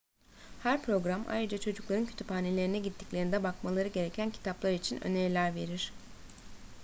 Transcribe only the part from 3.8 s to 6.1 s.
gereken kitaplar için öneriler verir